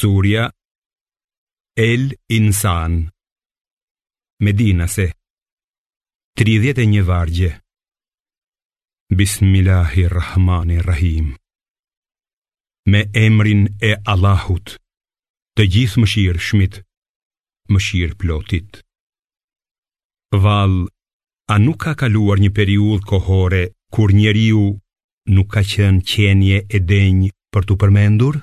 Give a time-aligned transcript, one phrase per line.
[0.00, 0.44] Surja
[1.76, 3.10] El Insan
[4.42, 5.12] Medinase
[6.32, 7.60] 31 vargje
[9.14, 11.36] Bismillahirrahmanirrahim
[12.90, 14.72] Me emrin e Allahut
[15.58, 16.74] Të gjithë mëshirë shmit
[17.74, 18.80] Mëshirë plotit
[20.46, 20.78] Val
[21.52, 24.64] A nuk ka kaluar një periud kohore Kur njeriu
[25.36, 28.36] Nuk ka qenë qenje e denjë Për të përmendur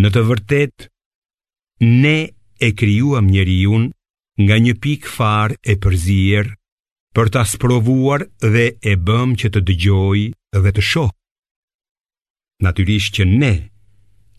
[0.00, 0.84] Në të vërtet,
[2.02, 2.14] ne
[2.66, 6.54] e kryuam unë nga një pik farë e përzirë
[7.16, 10.20] për ta sprovuar dhe e bëm që të dëgjoj
[10.62, 11.16] dhe të shohë.
[12.66, 13.52] Natyrisht që ne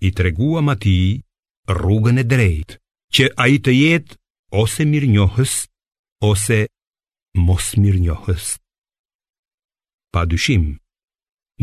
[0.08, 0.98] i treguam ati
[1.78, 2.75] rrugën e drejtë,
[3.16, 4.17] që a i të jetë
[4.64, 5.53] ose mirë njohës,
[6.31, 6.59] ose
[7.48, 8.48] mos mirë njohës.
[10.14, 10.66] Pa dyshim,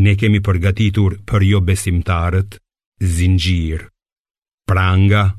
[0.05, 2.61] ne kemi përgatitur për jo besimtarët,
[3.01, 3.89] zingjir,
[4.67, 5.33] pranga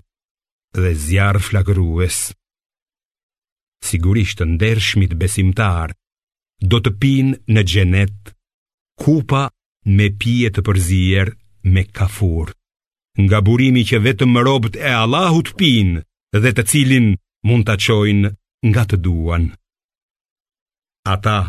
[0.75, 2.17] dhe zjarë flakërues.
[3.85, 5.93] Sigurisht të ndershmit besimtar
[6.61, 8.33] do të pinë në gjenet
[8.99, 9.47] kupa
[9.87, 11.33] me pije të përzier
[11.71, 12.53] me kafur.
[13.19, 15.99] Nga burimi që vetëm robët e Allahut pinë
[16.39, 17.07] dhe të cilin
[17.47, 18.29] mund të qojnë
[18.71, 19.49] nga të duan.
[21.13, 21.39] Ata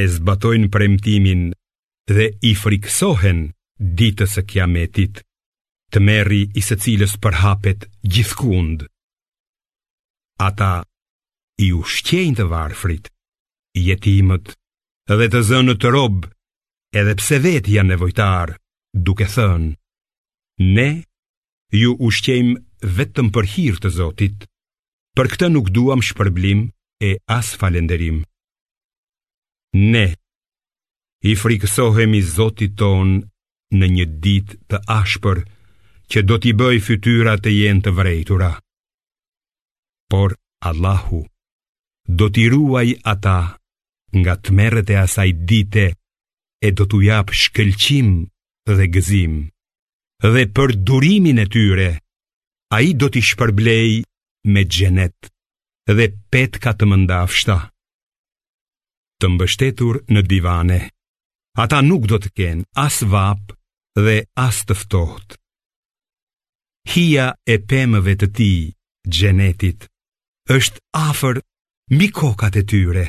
[0.00, 1.42] e zbatojnë premtimin
[2.10, 5.22] dhe i friksohen ditës e kiametit,
[5.92, 8.86] të meri i se cilës për hapet gjithkund.
[10.48, 10.72] Ata
[11.62, 13.08] i ushqejnë të varfrit,
[13.78, 14.54] i jetimët
[15.10, 16.30] dhe të zënë të robë,
[16.98, 18.56] edhe pse vetë janë nevojtarë,
[19.06, 19.70] duke thënë,
[20.74, 20.88] ne
[21.74, 24.44] ju ushqejmë vetëm për hirë të zotit,
[25.18, 26.66] për këtë nuk duam shpërblim
[27.06, 28.22] e as falenderim.
[29.74, 30.06] Ne,
[31.26, 33.20] i frikësohemi zotit ton
[33.74, 35.42] në një dit të ashpër
[36.12, 38.50] që do t'i bëj fytyra të jenë të vrejtura.
[40.12, 40.34] Por
[40.68, 41.22] Allahu
[42.20, 43.38] do t'i ruaj ata
[44.20, 45.84] nga të merët e asaj dite
[46.62, 48.10] e do t'u jap shkëlqim
[48.78, 49.34] dhe gëzim
[50.34, 51.90] dhe për durimin e tyre
[52.74, 53.98] a i do t'i shpërblej
[54.54, 55.18] me gjenet
[55.96, 57.58] dhe pet ka të mëndafshta.
[59.20, 60.78] Të mbështetur në divane,
[61.64, 63.54] ata nuk do të kenë as vapë
[63.94, 65.36] dhe as të ftoht.
[66.90, 68.52] Hia e pemëve të ti,
[69.08, 69.86] gjenetit,
[70.50, 71.38] është afër
[71.98, 73.06] mi kokat e tyre,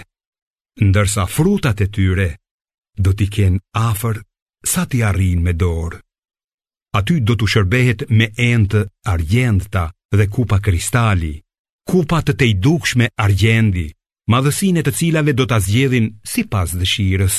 [0.85, 2.29] ndërsa frutat e tyre
[3.03, 4.21] do t'i kenë afër
[4.71, 5.99] sa t'i arrin me dorë.
[6.95, 9.83] Aty do t'u shërbehet me entë argjendta
[10.15, 11.33] dhe kupa kristali,
[11.89, 13.87] kupa të te i argjendi,
[14.31, 17.35] madhësine të cilave do t'a zgjedhin si pas dëshirës.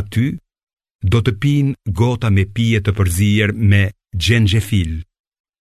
[0.00, 0.26] Aty,
[1.02, 3.84] do të pinë gota me pije të përzier me
[4.68, 4.92] fil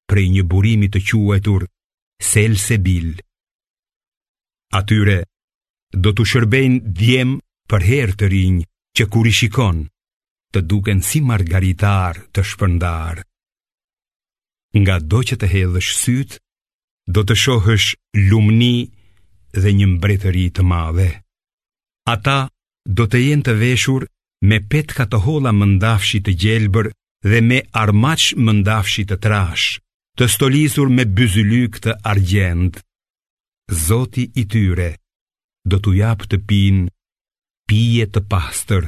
[0.08, 1.66] prej një burimi të quajtur
[2.22, 3.18] selsebil.
[4.74, 5.26] Atyre
[5.94, 7.38] do të shërbejnë djem
[7.70, 8.64] për herë të rinj
[8.97, 9.88] që kur i shikon,
[10.53, 13.22] të duken si margaritar të shpërndar.
[14.78, 16.38] Nga do që të hedhësh syt,
[17.08, 17.94] do të shohësh
[18.31, 18.90] lumni
[19.62, 21.09] dhe një mbretëri të madhe.
[22.14, 22.47] Ata
[22.88, 24.03] do të jenë të veshur
[24.46, 26.90] me pet katohola më ndafshi të gjelbër
[27.30, 29.80] dhe me armaç më ndafshi të trash,
[30.18, 32.78] të stolisur me byzylyk të argjend.
[33.88, 34.90] Zoti i tyre
[35.68, 36.84] do t'u japë të pinë,
[37.68, 38.84] pije të pastër.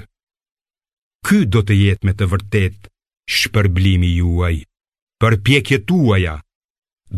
[1.27, 2.87] Ky do të jetë me të vërtet
[3.35, 4.55] shpërblimi juaj,
[5.19, 6.37] për pjekje tuaja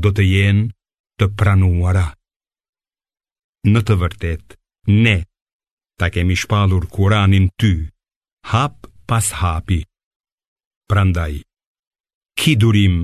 [0.04, 0.66] do të jenë
[1.22, 2.08] të pranuara.
[3.70, 4.58] Në të vërtet,
[5.04, 5.18] ne
[6.02, 7.76] ta kemi shpalur kuranin ty
[8.50, 9.84] hap pas hapi.
[10.90, 11.42] Prandaj,
[12.38, 13.04] ki durim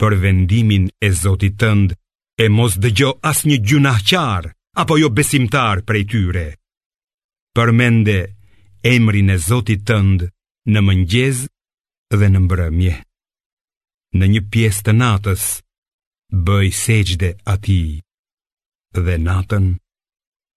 [0.00, 1.92] për vendimin e Zotit tënd
[2.38, 4.50] e mos dëgjo as një gjunahqar
[4.82, 6.46] apo jo besimtar prej tyre.
[7.56, 8.18] Përmende
[8.84, 10.26] emrin e Zotit tënd
[10.72, 11.46] në mëngjez
[12.18, 12.96] dhe në mbrëmje.
[14.16, 15.44] Në një pjesë të natës,
[16.46, 17.82] bëj seqde ati
[18.96, 19.66] dhe natën,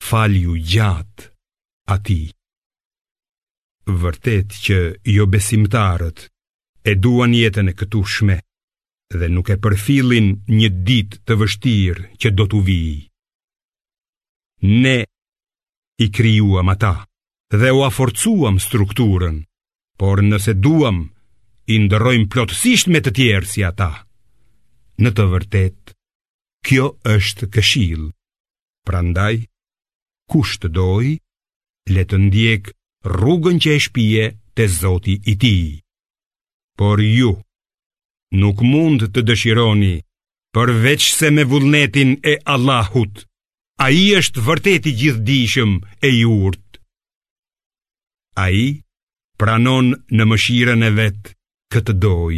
[0.07, 1.31] falju gjatë
[1.95, 2.21] ati
[3.97, 4.77] vërtet që
[5.13, 6.25] jo besimtarët
[6.89, 8.37] e duan jetën e këtu shme
[9.13, 13.05] dhe nuk e përfilin një dit të vështirë që do t'u vijë.
[14.81, 14.97] Ne
[15.99, 16.93] i krijuam ata
[17.51, 19.39] dhe u aforcuam strukturën,
[19.99, 21.09] por nëse duam,
[21.69, 23.91] i ndërojmë plotësisht me të tjerë si ata.
[25.01, 25.91] Në të vërtet,
[26.65, 28.03] kjo është këshil.
[28.87, 29.43] Prandaj,
[30.31, 31.17] kush të doj,
[31.93, 34.25] letë ndjekë rrugën që e shpije
[34.55, 35.55] të zoti i ti.
[36.77, 37.31] Por ju,
[38.39, 39.95] nuk mund të dëshironi,
[40.55, 43.25] përveç se me vullnetin e Allahut,
[43.85, 45.71] a i është vërteti gjithdishëm
[46.03, 46.79] e jurt.
[48.43, 48.67] A i
[49.39, 51.29] pranon në mëshiren e vetë
[51.73, 52.37] këtë doj,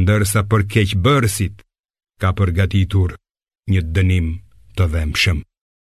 [0.00, 1.62] ndërsa për keqë bërësit
[2.20, 3.16] ka përgatitur
[3.72, 4.30] një dënim
[4.78, 5.42] të dhemshëm